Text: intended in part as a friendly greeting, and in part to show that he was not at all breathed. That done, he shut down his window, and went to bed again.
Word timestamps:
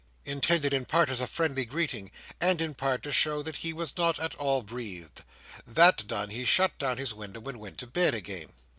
intended 0.25 0.73
in 0.73 0.83
part 0.83 1.09
as 1.09 1.21
a 1.21 1.27
friendly 1.27 1.63
greeting, 1.63 2.09
and 2.39 2.59
in 2.59 2.73
part 2.73 3.03
to 3.03 3.11
show 3.11 3.43
that 3.43 3.57
he 3.57 3.71
was 3.71 3.95
not 3.97 4.17
at 4.19 4.33
all 4.33 4.63
breathed. 4.63 5.23
That 5.67 6.07
done, 6.07 6.31
he 6.31 6.43
shut 6.43 6.75
down 6.79 6.97
his 6.97 7.13
window, 7.13 7.47
and 7.47 7.59
went 7.59 7.77
to 7.77 7.85
bed 7.85 8.15
again. 8.15 8.47